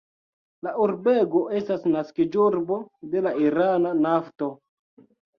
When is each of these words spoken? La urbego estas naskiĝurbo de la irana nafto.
La 0.67 0.71
urbego 0.83 1.41
estas 1.59 1.83
naskiĝurbo 1.95 2.77
de 3.11 3.21
la 3.27 3.33
irana 3.49 3.91
nafto. 4.07 4.49